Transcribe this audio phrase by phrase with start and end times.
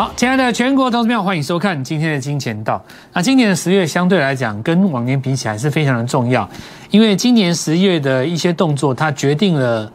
[0.00, 2.82] 好，亲爱的全国投资票，欢迎收看今天的金钱道。
[3.12, 6.48] 那今年的十月相对来讲，跟往年比起来是非常的重要，
[6.90, 9.92] 因为今年十月的一些动作，它决定了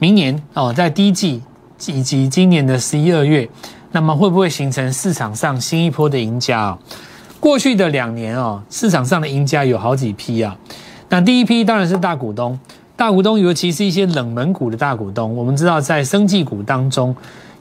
[0.00, 1.40] 明年哦，在第一季
[1.86, 3.48] 以及今年的十一二月，
[3.92, 6.78] 那么会不会形成市场上新一波的赢家啊？
[7.38, 10.56] 过去的两年哦，市场上的赢家有好几批啊。
[11.08, 12.58] 那第一批当然是大股东，
[12.96, 17.14] 大股东尤其是一些冷门股的大股东，我们知道在生技股当中。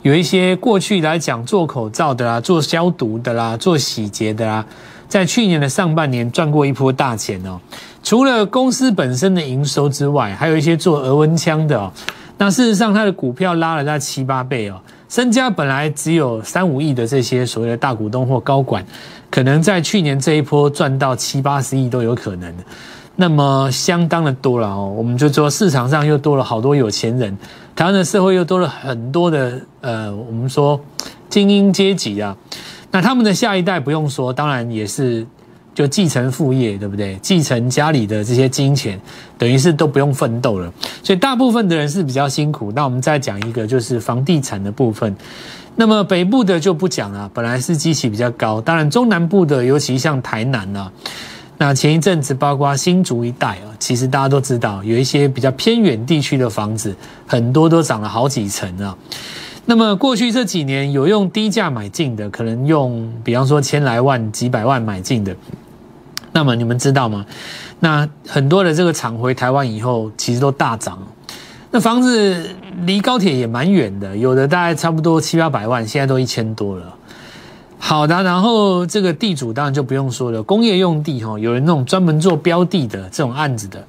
[0.06, 4.64] 有一些过去来讲做口罩的啦，做消毒的啦，做洗洁的啦，
[5.08, 7.60] 在去年的上半年赚过一波大钱哦。
[8.04, 11.92] 除了公司本身的营收之外，还有一些做额温枪的哦。
[12.38, 14.80] 那事实上，它的股票拉了在七八倍哦，
[15.10, 18.86] 身家本来只有三五亿的这些所谓的大股东或高管，
[19.32, 22.54] 可能在去年这一波赚到七八十亿都有可能。
[23.18, 27.38] 那么相当的多了哦，我们就说市场上又多了好多有钱人。
[27.76, 30.80] 台湾的社会又多了很多的呃，我们说
[31.30, 32.36] 精英阶级啊，
[32.92, 35.26] 那他们的下一代不用说，当然也是
[35.74, 37.18] 就继承父业，对不对？
[37.22, 39.00] 继承家里的这些金钱，
[39.38, 40.72] 等于是都不用奋斗了。
[41.04, 42.72] 所以大部分的人是比较辛苦。
[42.74, 45.16] 那我们再讲一个，就是房地产的部分。
[45.78, 50.92] 那么北部的就不讲了，本来是基期比较高，当然中南部的，尤其像台南啊。
[51.58, 58.96] 那前一阵子，包括新竹一带啊，其实大家都知道，有一些比较偏远地区的房子，很多都涨了好几层啊。
[59.66, 65.36] 那么过去这几年有用低价买进的，可能用比方说千来万、几百万买进的，
[66.34, 67.26] 那么你们知道吗？
[67.80, 71.00] 那很多的这个厂回台湾以后，其实都大涨。
[71.72, 72.50] 那房子
[72.84, 76.95] 离高铁也蛮远的，有的大概差不多七八百万，现在都一千多了。
[77.78, 83.86] 好的，然后这个地主当然就不用说了，工业用地哈，有人那种专门做标的的这种案子的，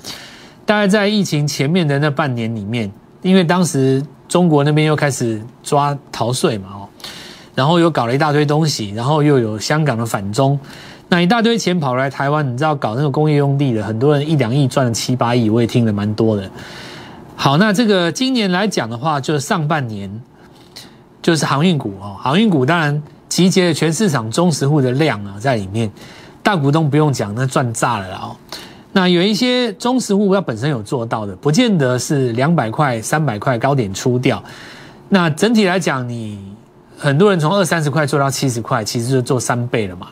[0.67, 2.91] 大概在疫情前面的那半年里面，
[3.23, 6.89] 因为当时中国那边又开始抓逃税嘛哦，
[7.55, 10.59] 然后又搞了一大堆东西，然后又有香港的反中，
[11.09, 16.51] 那一大堆钱跑来台湾，你知道搞那个工业用地的，很多人一两亿赚了七八亿，我也听了蛮多的。
[17.35, 20.11] 好，那这个今年来讲的话，就是上半年
[21.23, 23.03] 就是航运股哦，航运股当然。
[23.37, 25.91] 集结了全市场中实户的量啊，在里面，
[26.43, 28.35] 大股东不用讲，那赚炸了哦。
[28.93, 34.43] 那有一些中实户，它本身有做到的，不见得是两百块、三百块高点出掉。
[35.11, 36.39] 那整体来讲，你
[36.97, 40.07] 很多人从二三十块做到七十块，其实就做三倍了嘛。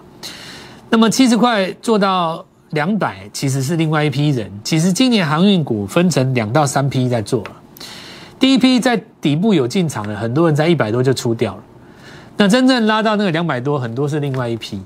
[0.90, 4.52] 那么七十块做到两百，其实是另外一批人。
[4.62, 7.42] 其实今年航运股分成两到三批在做，
[8.38, 11.62] 第一批在底部有进场的，很多人在一百多就出掉了。
[12.36, 14.80] 那真正拉到那个两百多，很多是另外一批。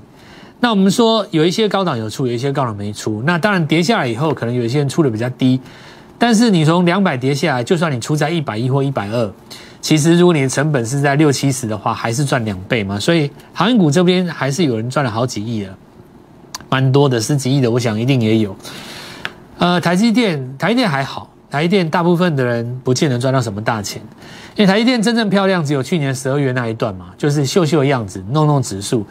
[0.59, 3.23] 那我们说有一些高档有出，有一些高档没出。
[3.25, 5.59] 那当然跌下来以后，可能有一些人出的比较低。
[6.17, 9.31] 但是你从两百跌下来，就算你出在一百一或一百二，
[9.81, 12.99] 其实如果你的成本是在六七十的话，还是赚两倍嘛。
[12.99, 15.73] 所以航运股这边还是有人赚了好几亿的，
[16.69, 18.55] 蛮多的，十几亿的，我想一定也有。
[19.57, 21.29] 呃，台积电，台积电还好。
[21.49, 23.99] 台积电大部分的人不见得赚到什么大钱，
[24.59, 29.07] 因为台积电真正漂亮只有去年十二月那一段嘛，就是秀秀的样子，弄弄指数。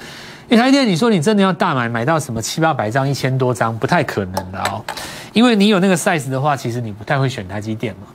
[0.47, 4.85] 因为台积电，你说你真的要大买买到什么七八百张、一千多张，不太可能的哦。
[5.33, 8.09] 因为你有那个 size 的话，其实你不太会选台积电嘛。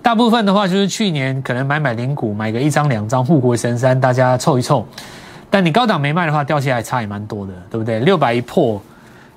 [0.00, 4.86] 大部分的话就是去年可能买买零股，买个一张两张护国神山，大家凑一凑。
[5.50, 7.98] 但你高档没卖的话，掉下来差也蛮多的，对不对？
[7.98, 8.80] 六百一破，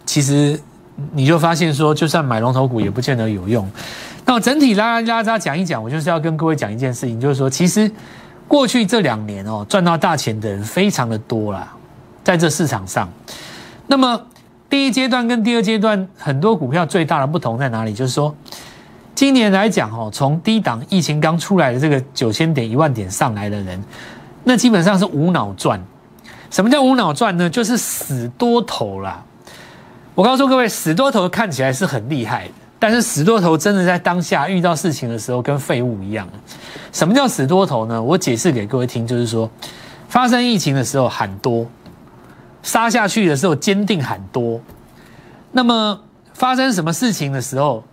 [0.06, 0.60] 其实
[1.14, 3.68] 你就发现说，就算买龙头股也不见得有用。
[4.30, 7.92] 那整体拉拉拉讲一讲，我就是要跟各位讲一件事情，就是说，其实
[8.48, 11.76] 过去这两年哦，赚到大钱的人非常的多啦，
[12.24, 13.10] 在这市场上。
[13.88, 14.22] 那么
[14.70, 17.92] 第一阶段跟第二阶段，很多股票最大的不同在哪里？
[17.92, 18.36] 就是说，
[19.16, 23.84] 今年来讲哦，从低档疫情刚出来的这个九千点、一万点上来的人，
[24.44, 25.84] 那基本上是无脑赚。
[26.52, 27.50] 什么叫无脑赚呢？
[27.50, 29.24] 就是死多头啦。
[30.14, 32.54] 我告诉各位，死多头看起来是很厉害的。
[32.80, 36.26] 但是死多头真的在当下遇到事情的时候跟废物一样。
[36.94, 38.02] 什么叫死多头呢？
[38.02, 39.50] 我解释给各位听，就是说，
[40.08, 41.68] 发生疫情的时候喊多，
[42.64, 44.62] 杀下去的时候坚定喊多。
[45.52, 46.00] 那么
[46.34, 47.84] 发生什么事情的时候，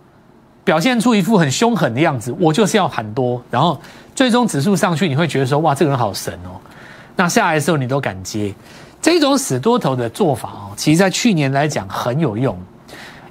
[0.63, 3.41] 表现出一副很凶狠的样子，我就是要喊多。
[3.51, 3.79] 然后
[4.15, 6.55] 最终指数上去，你会觉得说，哇，这个人好神哦。
[7.15, 8.53] 那下来的时候你都敢接。
[9.01, 12.57] 这种死多头的做法哦，其实在去年来讲很有用。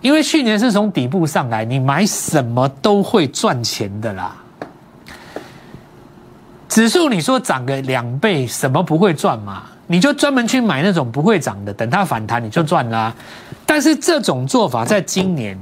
[0.01, 4.37] 因为去年是从底部上来，你买什么都会赚钱的啦。
[6.69, 9.63] 指数你说涨个两倍，什么不会赚嘛？
[9.87, 13.15] 你就专门去买那种不会涨的，等它反弹你就赚啦。
[13.65, 15.59] 但是这种做法在今年，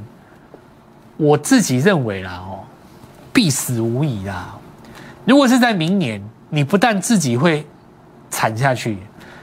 [1.17, 2.65] 我自己认为啦哦，
[3.33, 4.55] 必死无疑啦。
[5.25, 7.67] 如果是在明年，你不但自己会
[8.31, 8.99] 惨下去，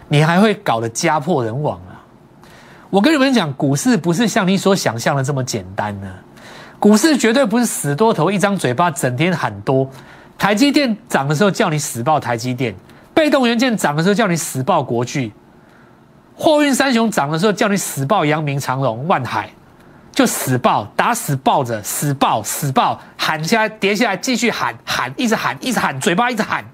[0.08, 1.91] 你还会搞得家破人亡啊！
[2.92, 6.08] 我跟你们讲，股市不是像你所想象的这么简单呢。
[6.78, 9.90] 股市绝对不是死多头，一张嘴巴整天喊多。
[10.38, 12.76] 台积电涨的时候叫你死报台积电，
[13.14, 15.32] 被动元件涨的时候叫你死报国巨，
[16.36, 19.50] 货运三雄涨的时候叫你死报阳明长荣万海，
[20.12, 26.66] 就死报打死抱着死报死报喊下来跌下来继续喊喊一直喊一直喊嘴巴一直喊，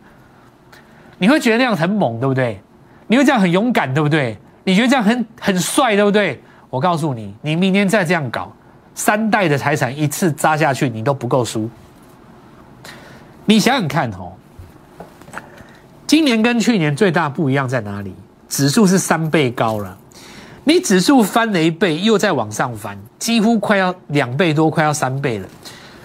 [1.19, 2.59] 你会觉得那样很猛对不对？
[3.05, 4.35] 你会这样很勇敢对不对？
[4.67, 6.43] 你觉得这样很很帅对不对？
[6.69, 8.51] 我告诉你，你明年再这样搞。
[8.93, 11.69] 三代的财产一次扎下去，你都不够输。
[13.45, 14.33] 你想想看哦，
[16.05, 18.13] 今年跟去年最大不一样在哪里？
[18.49, 19.97] 指数是三倍高了，
[20.65, 25.47] 你指数翻了一倍，又在往上翻，几乎快要两倍多，快要三倍了。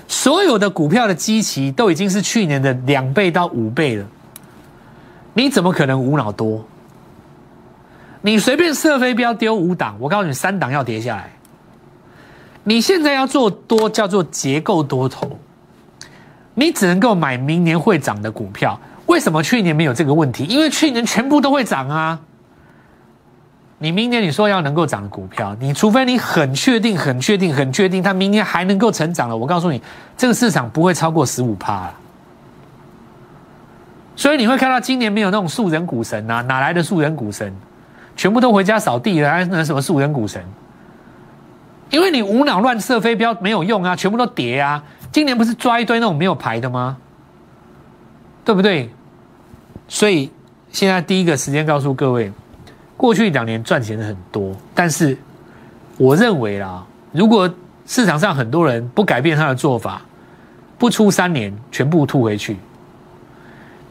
[0.06, 4.06] 所有的股票的基期都已经是去年的两倍到五倍了，
[5.35, 6.64] 你怎么可能无脑多？
[8.23, 11.31] 你随便射飞镖丢五档，我告诉你，三档要跌下来。
[12.65, 15.37] 你现在要做多叫做结构多头，
[16.55, 18.79] 你只能够买明年会涨的股票。
[19.07, 20.45] 为什么去年没有这个问题？
[20.45, 22.21] 因为去年全部都会涨啊。
[23.79, 29.37] 你明年你说要能够涨的股票，你除非你很确定、很确定、很确定，它明年还能够成长了。
[29.37, 29.83] 我告诉你，
[30.17, 31.95] 这个市场不会超过十五趴了。
[34.15, 37.53] 所以你会看到今年没有那种素人股神啊，哪来的素人股神？
[38.17, 40.43] 全部都回家扫地了，还那什么素人股神？
[41.91, 44.82] 因为你无脑乱射飞镖没有用啊，全部都跌啊！
[45.11, 46.97] 今年不是抓一堆那种没有牌的吗？
[48.44, 48.91] 对不对？
[49.88, 50.31] 所以
[50.70, 52.32] 现在第一个时间告诉各位，
[52.97, 55.19] 过去两年赚钱的很多，但是
[55.99, 56.82] 我认为啦，
[57.12, 57.53] 如果
[57.85, 60.00] 市场上很多人不改变他的做法，
[60.79, 62.56] 不出三年全部吐回去。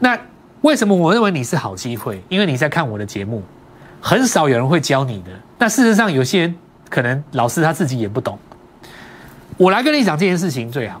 [0.00, 0.18] 那
[0.62, 2.20] 为什么我认为你是好机会？
[2.28, 3.42] 因为你在看我的节目，
[4.02, 5.30] 很少有人会教你的。
[5.56, 6.54] 但事实上有些人。
[6.92, 8.38] 可能老师他自己也不懂，
[9.56, 11.00] 我来跟你讲这件事情最好。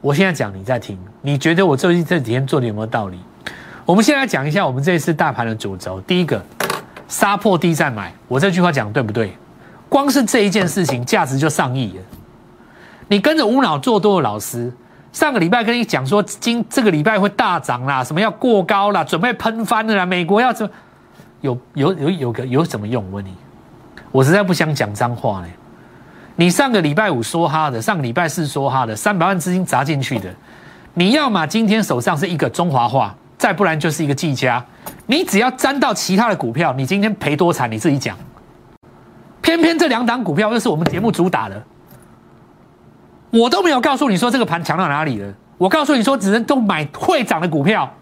[0.00, 3.18] 我现在讲，你在听，你觉得我最近这几天做的有没有道理？
[3.84, 6.00] 我们先来讲一下我们这一次大盘的主轴。
[6.02, 6.40] 第一个，
[7.08, 9.36] 杀破低再买，我这句话讲对不对？
[9.88, 12.02] 光是这一件事情，价值就上亿了。
[13.08, 14.72] 你跟着无脑做多的老师，
[15.10, 20.70] 上个礼拜跟你讲说，今这个礼拜会大涨啦，什么要过高啦，准备喷翻的啦，美国要怎
[21.46, 23.04] 有有有有个有什么用？
[23.06, 23.34] 我问你。
[24.12, 25.48] 我实在不想讲脏话嘞！
[26.36, 30.32] 你上个礼拜五说哈的，上个礼拜四说哈的，三百万资金砸进去的，
[30.94, 34.64] 你要么今天手上是一个中华化，再不然就是一个技嘉，
[35.06, 38.16] 你只要沾到其他的股票，你今天赔多惨你自己讲。
[39.42, 41.62] 偏偏这两档股票又是我们节目主打的，
[43.30, 47.92] 我都没有告诉你说这个盘强到哪里了，我告诉你说只能都买会涨的股票。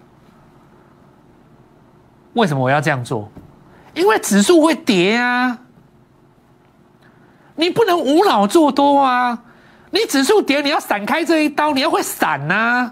[2.34, 3.30] 为什么我要这样做？
[3.94, 5.58] 因为指数会跌啊。
[7.56, 9.38] 你不能无脑做多啊！
[9.90, 12.90] 你指数跌，你要闪开这一刀，你要会闪呐！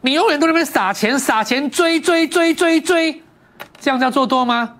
[0.00, 3.22] 你永远都在那边撒钱，撒钱追追追追追，
[3.78, 4.76] 这样叫做多吗？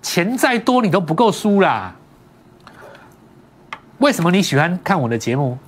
[0.00, 1.94] 钱再多你都不够输啦！
[3.98, 5.58] 为什么你喜欢看我的节目？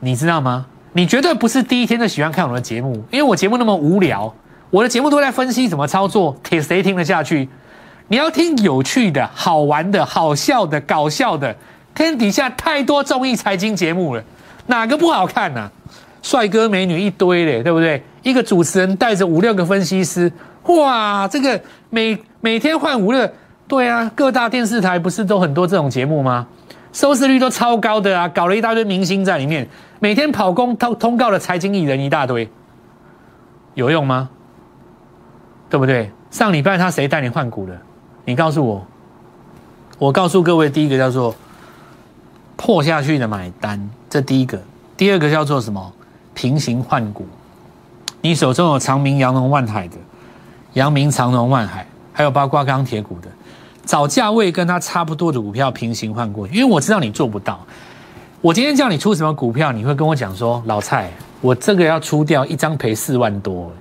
[0.00, 0.64] 你知道吗？
[0.94, 4.34] 你绝对不是第一天就喜欢看我的节目，因为我节目那么无聊，
[4.74, 7.48] 我的节目都在分析怎么操作，听谁听得下去？
[8.08, 11.54] 你要听有趣的、好玩的、好笑的、搞笑的，
[11.94, 14.24] 天底下太多综艺财经节目了，
[14.66, 15.70] 哪个不好看呢？
[16.22, 18.02] 帅哥美女一堆嘞，对不对？
[18.24, 20.32] 一个主持人带着五六个分析师，
[20.64, 23.30] 哇，这个每每天换五六，
[23.68, 26.48] 对啊，各大电视台不是都很多这种节目吗？
[26.92, 29.68] 收视率都超高的啊，搞了一大堆明星在里面，
[30.00, 32.50] 每天跑公通通告的财经艺人一大堆，
[33.74, 34.30] 有用吗？
[35.68, 36.10] 对不对？
[36.30, 37.76] 上礼拜他谁带你换股的？
[38.24, 38.84] 你告诉我，
[39.98, 41.34] 我告诉各位，第一个叫做
[42.56, 44.58] 破下去的买单，这第一个；
[44.96, 45.92] 第二个叫做什么？
[46.34, 47.26] 平行换股。
[48.20, 49.96] 你手中有长明、阳龙、万海的，
[50.72, 53.28] 阳明、长龙、万海，还有包括钢铁股的，
[53.84, 56.46] 找价位跟它差不多的股票平行换股。
[56.46, 57.60] 因为我知道你做不到。
[58.40, 63.72] 我今天叫你出什么股票，你会跟我讲说：“老蔡，我这个要出掉一张赔四万多，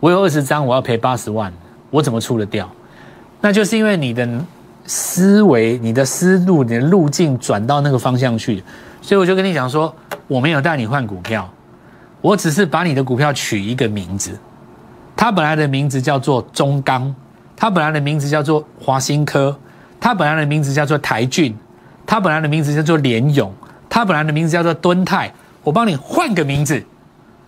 [0.00, 1.52] 我有二十张，我要赔八十万，
[1.90, 2.68] 我怎么出得掉？”
[3.40, 4.28] 那就是因为你的
[4.84, 8.62] 思维、你的思路、你的路径转到那个方向去，
[9.00, 9.94] 所以我就跟你讲说，
[10.26, 11.48] 我没有带你换股票，
[12.20, 14.38] 我只是把你的股票取一个名字，
[15.14, 17.14] 它本来的名字叫做中钢，
[17.54, 19.56] 它本来的名字叫做华新科，
[20.00, 21.56] 它本来的名字叫做台骏，
[22.06, 23.52] 它本来的名字叫做联勇，
[23.88, 26.82] 它本来的名字叫做敦泰，我帮你换个名字，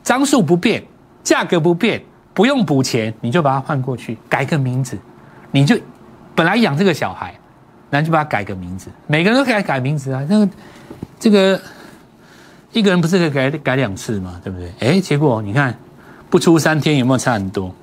[0.04, 0.84] 张数不变，
[1.24, 2.00] 价格不变，
[2.32, 4.98] 不用补钱，你就把它换过去，改个名字，
[5.50, 5.78] 你就
[6.34, 7.34] 本来养这个小孩，
[7.90, 10.24] 然后就把它改个名字，每个人都可以改名字啊。
[10.28, 10.48] 那个
[11.18, 11.60] 这个
[12.72, 14.40] 一个人不是可以改改两次吗？
[14.42, 14.72] 对不对？
[14.80, 15.76] 哎，结果你看
[16.28, 17.74] 不出三天有没有差很多？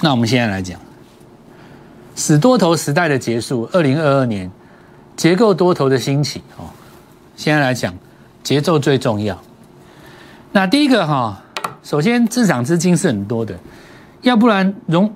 [0.00, 0.78] 那我们现在来讲，
[2.14, 4.50] 死多头时代的结束，二零二二年
[5.16, 6.66] 结构多头的兴起哦。
[7.36, 7.94] 现在来讲，
[8.42, 9.40] 节奏最重要。
[10.52, 11.42] 那第一个哈，
[11.82, 13.58] 首先市场资金是很多的，
[14.22, 15.12] 要不然融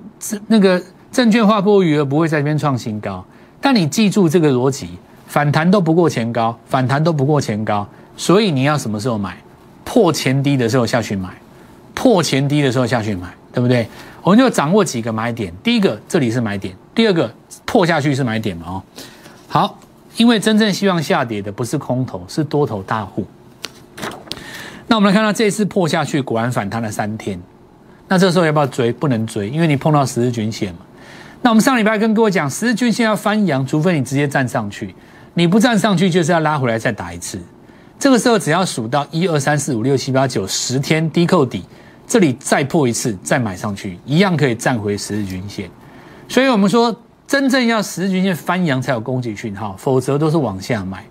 [0.47, 0.81] 那个
[1.11, 3.23] 证券划拨余额不会在这边创新高。
[3.61, 4.97] 但你记住这个逻辑，
[5.27, 9.37] 反弹都不过前高，反弹都不过前高，所以你要什么时候买？
[9.83, 11.29] 破前低的时候下去买，
[11.95, 13.87] 破前低的时候下去买，对不对？
[14.21, 15.53] 我们就掌握几个买点。
[15.63, 17.33] 第一个，这里是买点；第二个，
[17.65, 18.65] 破下去是买点嘛？
[18.67, 18.83] 哦，
[19.47, 19.79] 好，
[20.17, 23.25] 因为真正希望下跌的不是空头，是多头大户。
[24.87, 27.37] 那我们来看到这次破下去，果然反弹了三天。
[28.07, 28.89] 那这时候要不要追？
[28.93, 30.79] 不能追，因为你碰到十日均线嘛。
[31.41, 34.95] 那我们上礼拜跟各位讲，十日均线要翻阳，除非你直接站上去，
[35.33, 37.37] 你不站上去就是要拉回来再打一次。
[37.99, 41.65] 这个时候只要数到一二三四五六七八九十天低扣底，
[42.07, 45.69] 这里再破一次再买上去，一样可以站回十日均线。
[46.29, 46.95] 所以我们说，
[47.27, 51.03] 真正要十日均线翻阳才有攻击讯号，否则都是往下买。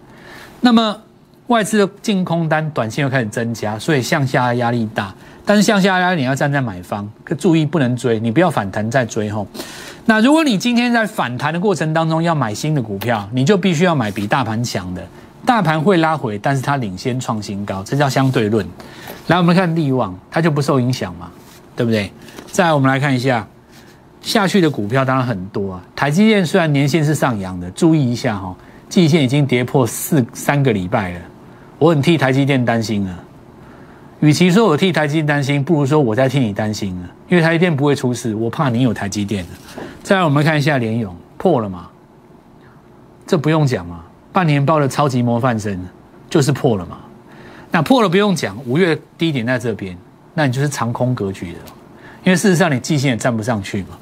[0.63, 1.03] 那么。
[1.49, 5.15] 外资的净空单短线又开始增加，所以向下压力大。
[5.45, 9.47] 但是向下压力你要站在买方，可注意不能追，你不要反弹再追吼。
[10.05, 15.07] 那如果你今天在反弹的过程当中要买新的股票，你就必须要买比大盘强的。
[15.45, 18.67] 大盘会拉回，但是它领先创新高，这叫相对论。
[19.29, 21.31] 来，我们看利旺，它就不受影响嘛，
[21.77, 22.11] 对不对？
[22.51, 23.47] 再来，我们来看一下
[24.21, 25.83] 下去的股票，当然很多啊。
[25.95, 28.53] 台积电虽然年线是上扬的，注意一下哈，
[28.89, 31.21] 季线已经跌破四三个礼拜了。
[31.79, 33.19] 我很替台积电担心啊，
[34.21, 37.05] 与其说我替台积电担心，不如说我在替你担心啊。
[37.29, 39.45] 因为台积电不会出事，我怕你有台积电
[40.03, 41.89] 再来，我们看一下联勇破了吗？
[43.27, 45.79] 这不用讲嘛，半年报的超级模范生
[46.31, 46.99] 就是破了嘛。
[47.73, 49.99] 那破了不用讲，五月低点在这边，
[50.35, 51.59] 那你就是长空格局的，
[52.23, 53.99] 因为事实上你季线也站不上去嘛。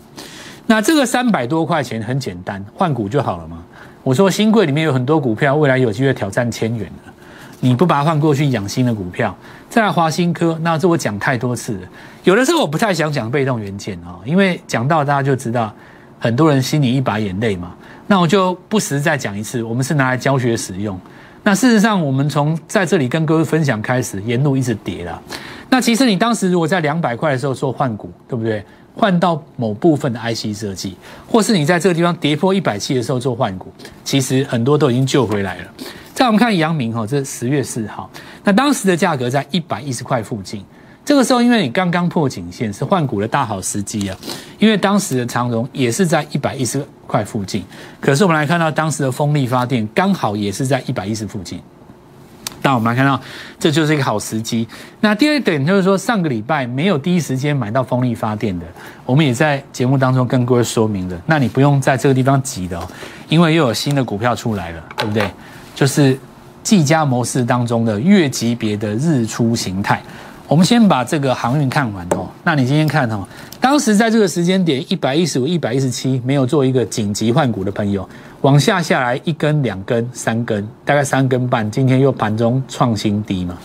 [0.66, 3.64] 那这个三百多块钱很简单，换股就好了嘛。
[4.02, 7.12] 我说新贵里面有很多股票，未来有机会挑战千元的。
[7.64, 9.34] 你不把它换过去养新的股票，
[9.70, 11.88] 再来华新科，那这我讲太多次了。
[12.22, 15.72] 有的时候我不太想讲被动元件啊，因为讲到大家就知道，
[16.18, 17.74] 很多人心里一把眼泪嘛。
[18.06, 21.00] 那我就不时再讲一次，我们是拿来教学使用。
[21.42, 25.18] 那事实上，我们从在这里跟各位分享开始，沿路一直跌了。
[25.70, 28.62] 那其实你当时如果在两百块的时候做换股，对不对？
[28.94, 33.72] 换到某部分的 IC 设计，或是你在这个地方跌破一百七的时候做换股，
[34.04, 35.64] 其实很多都已经救回来了。
[36.14, 38.08] 再我们看阳明哈，这是十月四号，
[38.44, 40.64] 那当时的价格在一百一十块附近。
[41.04, 44.16] 这个时候，因为你刚刚破颈线，是换股的大好时机啊。
[44.58, 47.62] 因为当时的长荣也是在一百一十块附近，
[48.00, 51.60] 可是我们来看到当时的风力发电刚好也是在一百一十附近。
[52.62, 53.20] 那我们来看到，
[53.58, 54.66] 这就是一个好时机。
[55.00, 58.64] 那第二点就是说，上个礼拜没有第一时间买到风力发电的，
[59.04, 61.20] 我们也在节目当中跟各位说明了。
[61.26, 62.88] 那你不用在这个地方急的哦，
[63.28, 65.28] 因为又有新的股票出来了，对不对？
[65.74, 66.18] 就是
[66.62, 70.02] 技嘉模式当中的月级别的日出形态。
[70.46, 72.28] 我们先把这个航运看完哦。
[72.44, 73.26] 那你今天看哦，
[73.58, 78.06] 当时在这个时间点一百一十五、一百一十七没有做一个紧急换股的朋友，
[78.42, 83.56] 往下下来一根、两根、三根，大概三根半，今天又盘中创新低嘛。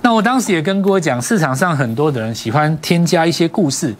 [0.00, 3.92] 那我当时也跟各位讲，市场上很多的人喜欢添加一些故事，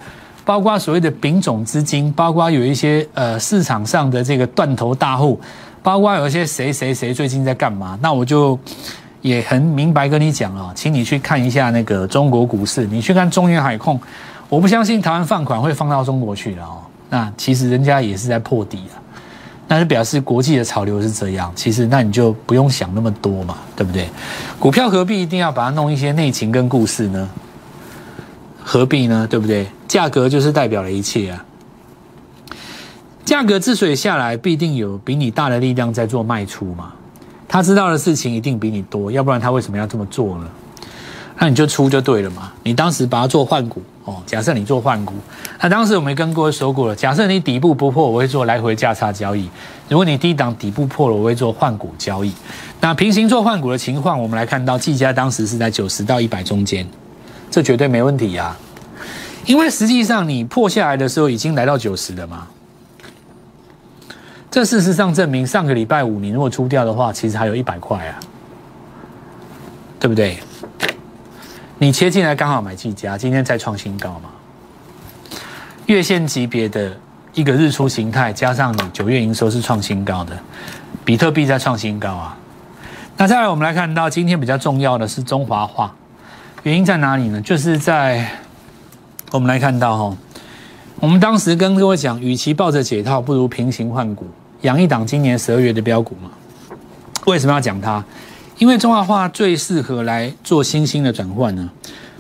[0.45, 5.41] 包括所谓的丙种资金，包括有一些呃市场上的这个断头大户。
[5.83, 8.59] 包括有一些谁谁谁最近在干嘛，那我就
[9.21, 14.01] 也很明白跟你讲了，请你去看一下那个中国股市，你去看中原海控，
[14.49, 16.79] 我不相信台湾放款会放到中国去了哦。
[17.11, 18.95] 那其实人家也是在破底啊，
[19.69, 21.53] 那就表示国际的潮流是这样。
[21.55, 24.09] 其实那你就不用想那么多嘛，对不对？
[24.59, 27.29] 股票何必一定要把它弄一些内情跟故事呢？
[28.63, 29.27] 何必呢？
[29.29, 29.67] 对不对？
[29.89, 31.45] 价格就是代表了一切啊。
[33.25, 36.93] 价格之所以下来，必定有比你大的力量在做卖出嘛。
[37.49, 40.47] 他知道的事情一定比你多，要不然他为什么要这么做呢？
[41.39, 42.53] 那你就出就对了嘛。
[42.63, 45.15] 你当时把它做换股哦，假设你做换股，
[45.61, 49.47] 那当时我们跟各位说过了，假设你底部不破，我会做来回价差交易；
[49.89, 52.33] 如果你低档底部破了，我会做换股交易。
[52.81, 56.87] 那平行做换股的情况，我们来看到技嘉当时是在九十到一百中间，
[57.51, 58.57] 这绝对没问题呀。
[59.47, 62.47] 因为实际上你破下来的时候已经来到九十了嘛。
[64.53, 68.21] 这事实上证明，上个礼拜五你如果出掉的话，其实还有一百块啊，
[69.99, 70.39] 对不对？
[71.79, 74.29] 你切进来刚好买技嘉，今天再创新高嘛，
[75.87, 76.95] 月线级别的
[77.33, 80.39] 一个日出形态，加上你九月营收是创新高的，
[81.03, 82.37] 比特币在创新高啊。
[83.17, 85.95] 那再来，我们来看到今天比较重要的是中华化，
[86.63, 87.41] 原因在哪里呢？
[87.41, 88.29] 就是在
[89.31, 90.17] 我们来看到哈，
[91.01, 94.27] 我们当时跟各位讲，与其抱着解套，不如平行换股，
[94.63, 96.31] 养一档今年十二月的标股嘛。
[97.27, 98.05] 为什么要讲它？
[98.59, 101.71] 因为中华化最适合来做新兴的转换呢。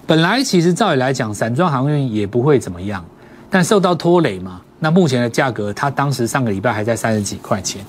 [0.06, 3.04] 本来其实照理来讲，散装航运也不会怎么样，
[3.49, 4.61] 但受到拖累嘛。
[4.80, 7.84] 那目前的价格，它当时上个礼拜还在三十几块钱。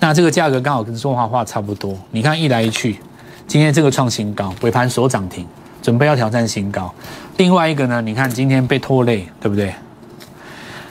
[0.00, 2.98] 那这个价格刚好跟中华化差不多，你看一来一去，
[3.46, 5.46] 今天这个创新高，尾盘锁涨停，
[5.80, 6.92] 准备要挑战新高。
[7.36, 9.72] 另外一个呢，你看今天被拖累，对不对？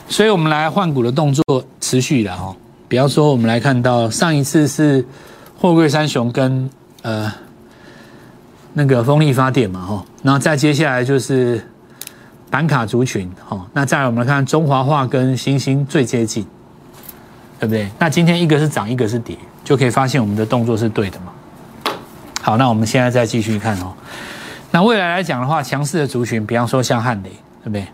[0.08, 1.44] 所以我们来换股的动作
[1.82, 2.56] 持续的哈。
[2.96, 5.06] 比方说，我们来看到上一次是
[5.60, 6.70] 货柜三雄跟
[7.02, 7.30] 呃
[8.72, 11.62] 那个风力发电嘛哈，然后再接下来就是
[12.50, 16.48] 板卡族群哈，那再来我们来看中华化跟新兴最接近。
[17.60, 17.90] 对不对？
[18.00, 21.34] 那今天一个是涨，一个是跌，就可以发现我们的动作是对的嘛。
[22.42, 23.92] 好，那我们现在再继续看哦。
[24.72, 27.30] 那未来来讲的话，强势的族群，比方说像汉雷，
[27.62, 27.86] 对不对？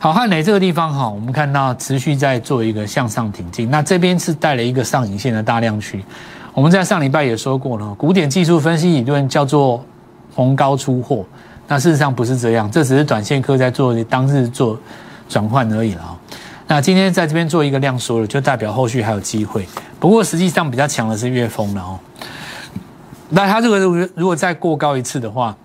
[0.00, 3.68] 好，汉雷这个地方哈，我们看到持续在做一个向上挺进。
[3.68, 6.04] 那这边是带了一个上影线的大量区。
[6.54, 9.84] 我们在上礼拜也说过了，古典技术分析理论叫做
[10.36, 11.24] 逢高出货。
[11.66, 14.78] 那事实上不是这样，这只是短线客在做当日做
[15.28, 16.16] 转换而已了。
[16.68, 19.66] 那今天在这边做一个量缩了，就代表后续还有机会。
[19.98, 21.98] 不过实际上比较强的是月峰了哦。
[23.30, 25.56] 那它这个如果如果再过高一次的话，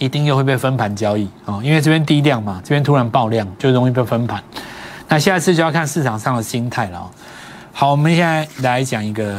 [0.00, 4.42] 一定又会被分盘交易啊，因为这边低量嘛，这边突然爆量就容易被分盘。
[5.06, 7.10] 那下一次就要看市场上的心态了哦。
[7.72, 9.38] 好，我们现在来讲一个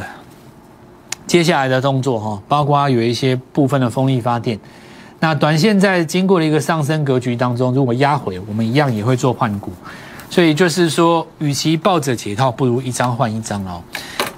[1.26, 4.58] 接下来的动作哈，包括有一些部分的风力发电。
[5.18, 9.72] 那短线在经过了一个上升格局当中，如果压回，我们一样也会做换股。
[10.30, 13.82] 所以就是说，与其抱着解套，不如一张换一张哦。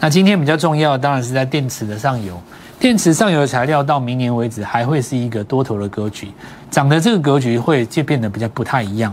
[0.00, 2.40] 那今天比较重要，当然是在电池的上游。
[2.78, 6.30] 电池上游的材料到明年为止还会是一个多头的格局，
[6.70, 9.12] 涨的这个格局会就变得比较不太一样。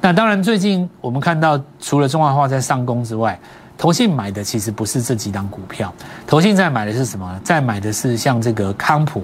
[0.00, 3.38] 那当然，最近我们看到，除了中华化在上攻之外，
[3.78, 5.92] 投信买的其实不是这几档股票，
[6.26, 7.40] 投信在买的是什么？
[7.44, 9.22] 在买的是像这个康普，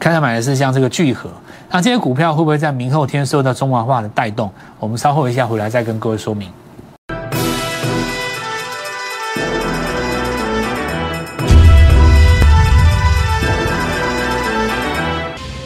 [0.00, 1.30] 开始买的是像这个聚合。
[1.70, 4.50] 那这些股票会不会在明后天受到中华化的带动？
[4.80, 6.50] 我们稍后一下回来再跟各位说明。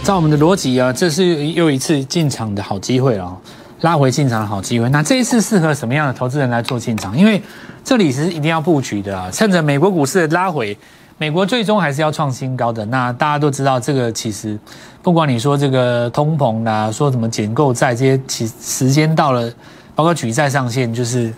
[0.05, 3.39] 照我们的逻辑啊，这是又一次进场的好机会了，
[3.83, 4.89] 拉回进场的好机会。
[4.89, 7.17] 那这一次适合什么样的投资人来做进场？
[7.17, 7.41] 因为
[7.85, 10.77] 这里是一定要布局的啊，趁着美国股市的拉回。
[11.19, 12.85] 美国最终还是要创新高的。
[12.87, 14.59] 那大家都知道，这个其实
[15.03, 19.49] 不管你说这个通膨啦，说什么减购债这些，其时间到了，
[19.95, 21.33] 包括举债上限，就是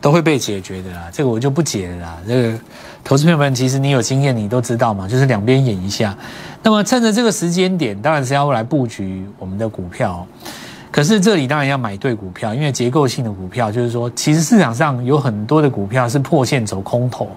[0.00, 1.08] 都会被解决的啦。
[1.12, 2.18] 这个我就不解了啦。
[2.26, 2.58] 这个
[3.04, 6.16] 投资朋友们，其实你有经验，你都知道嘛，就是两边演一下。
[6.62, 10.26] 那么趁着这个时间点，当然是要来布局我们的股票。
[10.90, 17.30] 可是这里当然要买对股票，因为结构性的股票，就是说，其实市场上有很多的股票是破线走空头。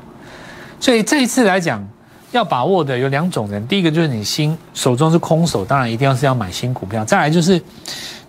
[0.79, 1.85] 所以这一次来讲，
[2.31, 3.67] 要把握的有两种人。
[3.67, 7.03] 第一个就是你新手中是空手，当然一定要是要买新股票。
[7.03, 7.53] 再来就是，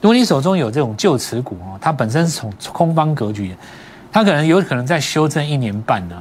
[0.01, 3.55] 如果你手中有这种旧持股哦，它本身是从空方格局，
[4.13, 6.17] 它可能有可能在修正一年半呢。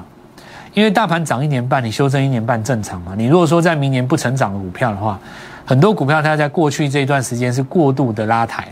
[0.74, 3.14] 因为大盘涨一年半，你修正一年半正常嘛。
[3.18, 5.20] 你如果说在明年不成长的股票的话，
[5.66, 8.66] 很多股票它在过去这一段时间是过度的拉抬。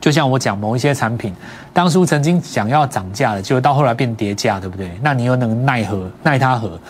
[0.00, 1.32] 就像我讲某一些产品，
[1.72, 4.90] 当初曾经想要涨价的，结果到后来变跌价，对不对？
[5.02, 6.80] 那你又能奈何奈他何？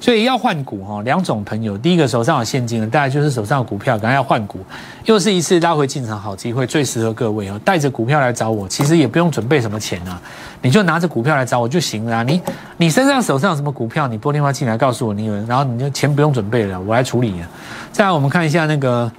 [0.00, 4.58] 所以要换股哈，两种朋友，第一个手上有现金的，大概就是手上有股票，赶快要换股，
[5.04, 7.60] 又是一次拉回进场好机会，最适合各位哦。
[7.64, 10.20] 带着股票来找我，其实也不用准备什么钱啊，
[10.62, 12.24] 你就拿着股票来找我就行了。
[12.24, 12.40] 你
[12.78, 17.46] 你身上手上有什么股票，你拨电话进来告诉我你有，然后你就钱不用准备了，我来处理了。
[17.92, 19.10] 再来我们看一下那个。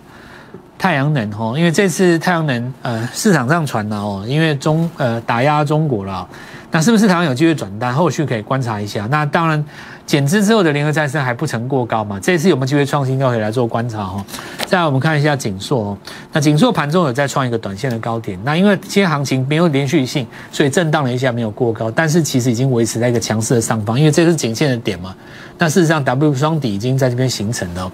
[0.77, 6.27] 太阳能哦，因为这次太阳能呃市场上传了哦，因为中呃打压中国了，
[6.71, 7.93] 那是不是台湾有机会转单？
[7.93, 9.07] 后续可以观察一下。
[9.11, 9.63] 那当然。
[10.03, 12.19] 减资之后的联合再生还不曾过高嘛？
[12.19, 13.29] 这次有没有机会创新高？
[13.29, 14.25] 可以来做观察哈。
[14.65, 15.97] 再来我们看一下锦硕哦，
[16.33, 18.37] 那锦硕盘中有在创一个短线的高点。
[18.43, 25.15] 那因为今天行情没有连续性，所以震荡了一下，没有过高，但是其实已经维持在一个强势的上方，因为这是颈线的点嘛。
[25.57, 27.89] 那事实上 W 双底已经在这边形成了。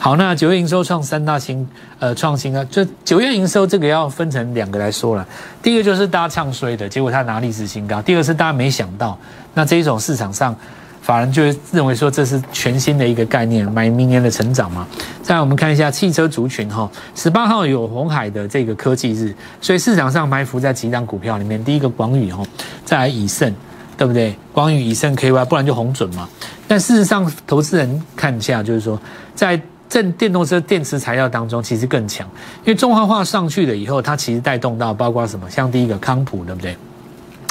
[0.00, 1.68] 好，那九月营收创三大新
[2.00, 5.24] 呃创新啊，就九月营收这个要分成两个来说了。
[5.62, 9.16] 第一个就是大家唱衰的结果，它拿历史新高；第二是大家没想到，
[9.54, 10.54] 那这一种市场上。
[11.00, 14.86] 法人就认为说这是全新的一个概念，买明年的成长嘛。
[15.20, 22.44] 再来我们看一下汽车族群哈，十八号有红海的这个科技日，所以市场上埋伏在几档股票里面，第一个广宇哈，
[22.84, 23.52] 再来以盛，
[23.96, 24.32] 对不对？
[24.52, 26.28] 广宇、以盛、KY，不然就红准嘛。
[26.68, 28.96] 但事实上，投资人看一下，就是说
[29.34, 29.60] 在
[29.92, 32.26] 正电动车电池材料当中，其实更强，
[32.64, 35.50] 因为中华化上去了以后，它其实带动到包括什么？
[35.50, 36.74] 像第一个康普，对不对？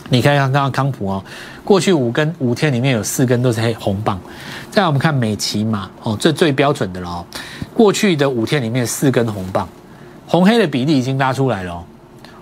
[0.09, 1.23] 你看看刚刚康普哦，
[1.63, 4.19] 过去五根五天里面有四根都是黑红棒。
[4.71, 7.25] 再来我们看美琪嘛，哦，这最标准的了哦。
[7.75, 9.69] 过去的五天里面四根红棒，
[10.25, 11.83] 红黑的比例已经拉出来了哦，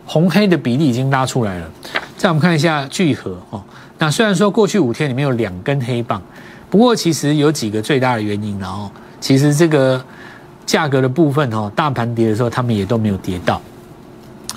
[0.05, 1.69] 红黑的比例已经拉出来了。
[2.15, 3.61] 再我们看一下聚合哦，
[3.97, 6.21] 那虽然说过去五天里面有两根黑棒，
[6.69, 8.89] 不过其实有几个最大的原因，然后。
[9.19, 10.03] 其实这个
[10.65, 13.61] 价格的部分哦，大盘跌的时候，他们也都没有跌到。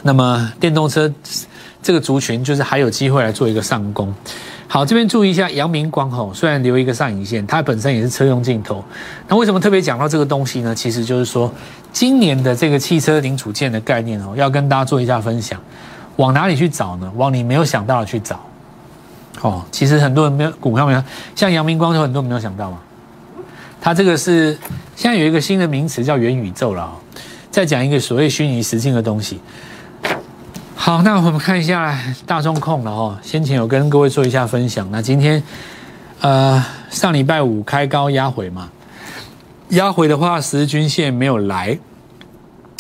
[0.03, 1.13] 那么电动车
[1.83, 4.13] 这个族群就是还有机会来做一个上攻。
[4.67, 8.83] 好，这边注意一下，阳明光吼，虽然留一个上影线，它本身也是车用镜头。
[9.29, 10.75] 那为什么特别讲到这个东西呢？
[10.75, 11.53] 其实就是说，
[11.93, 15.61] 今年的这个汽车零组件的概念哦，要跟大家做一下分享。
[16.17, 17.13] 往哪里去找呢？
[17.17, 18.41] 往你没有想到的去找。
[19.43, 21.05] 哦，其实很多人没有股票没有，
[21.37, 22.79] 像阳明光有很多人没有想到嘛。
[23.85, 24.57] 它这个是
[24.95, 26.89] 现在有一个新的名词叫元宇宙了，
[27.51, 29.41] 再讲一个所谓虚拟实境的东西。
[30.77, 34.89] 好，那我们看一下大众控了哦，先前有跟各位做一下分享。
[34.93, 35.43] 那今天
[36.21, 38.71] 呃上礼拜五开高压回嘛，
[39.71, 41.77] 压回的话十日均线没有来，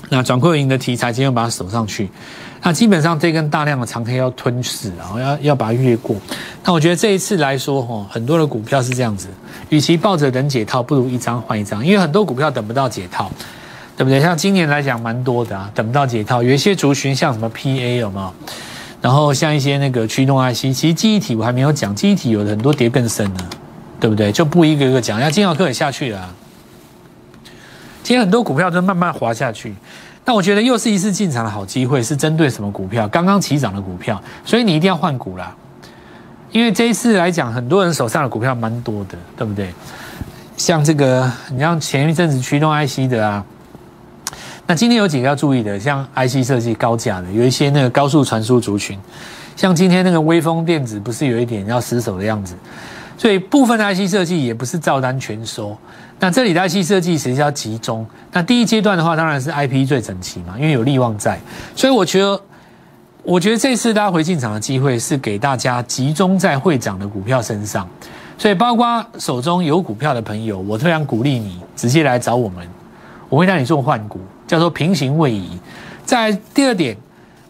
[0.08, 2.08] 那转亏盈的题材今天把它守上去。
[2.64, 6.14] 那基本上这根大量的长黑要吞噬，然后要要把它越过。
[6.64, 9.28] 那我觉得这一次来说，哈，很多的股票是这样子，
[9.68, 13.28] 与其抱着等解套，不如一张换一张，因为很多股票等不到解套，
[13.96, 14.20] 对不对？
[14.20, 16.40] 像今年来讲，蛮多的啊，等不到解套。
[16.40, 18.34] 有一些族群像什么 PA 有没有？
[19.00, 23.40] 然后像一些那个驱动 IC，其实记忆体我还没有讲，记忆体有的很多跌更深呢，
[23.98, 24.30] 对不对？
[24.30, 26.32] 就不一个一个讲，像金浩科也下去了。
[28.04, 29.74] 今天很多股票都慢慢滑下去。
[30.24, 33.08] 那我觉得又是一次进场的好机会，是针对什么股票？
[33.08, 35.54] 刚刚起涨的股票，所以你一定要换股啦。
[36.52, 39.72] 因为这一次来讲，很多人手上的股票蛮多的，对不对？
[40.56, 43.44] 像这个，你像前一阵子驱动 IC 的啊，
[44.66, 48.96] 那今天有几个要注意的，像 IC 设计高价的，有一些那个高速传输族群，
[49.56, 52.54] 像今天那个微风电子，不是有一点要失手的样子，
[53.18, 55.76] 所以部分的 IC 设计也不是照单全收。
[56.22, 58.06] 那这里的 IC 设计实际要集中。
[58.30, 61.36] 那第一阶段的话，当然是 IP 最整齐嘛，因为有利旺在。
[61.74, 62.40] 所以我觉得，
[63.24, 67.88] 我觉得这次大家回进场的机会是给大家集中在会涨的股票身上。
[68.38, 72.64] 所以包括手中有股票的朋友，我非常鼓励你直接来找我们，
[73.28, 75.58] 我会带你做换股，叫做平行位移。
[76.06, 76.96] 在第二点。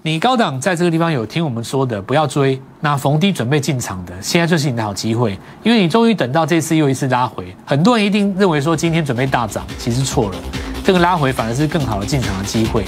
[0.05, 2.61] 你高档在这个地方有听我们说的，不要追。
[2.81, 7.55] 那逢低准备进场的，现在就是你的好机会，因为你终于等到这次又一次拉回。
[7.65, 10.37] 很多人一定认为说今天准备大涨，其实错了。
[10.83, 12.85] 这个拉回反而是更好的进场的机会。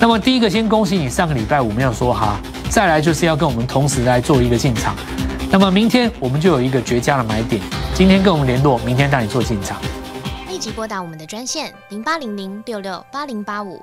[0.00, 4.96] 那么第一个先恭喜你上个礼拜五没有说哈，再来就是要跟我们同时来做一个进场。
[5.50, 7.60] 那么明天我们就有一个绝佳的买点，
[7.92, 9.76] 今天跟我们联络，明天带你做进场。
[10.48, 13.82] 立即拨打我们的专线零八零零六六八零八五。